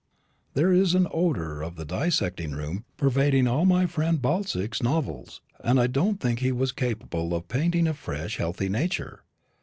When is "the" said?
1.75-1.85